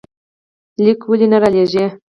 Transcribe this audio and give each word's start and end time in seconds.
ليک 0.83 0.99
ولې 1.09 1.27
نه 1.31 1.37
رالېږې؟ 1.41 1.85